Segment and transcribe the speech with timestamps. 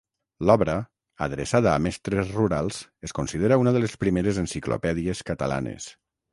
[0.49, 0.77] L'obra,
[1.25, 5.91] adreçada a mestres rurals, es considera una de les primeres enciclopèdies catalanes.